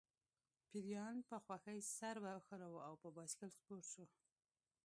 پیریان 0.69 1.15
په 1.29 1.37
خوښۍ 1.43 1.79
سر 1.97 2.15
وښوراوه 2.23 2.81
او 2.87 2.93
په 3.01 3.07
بایسکل 3.15 3.49
سپور 3.57 3.81
شو 3.91 4.05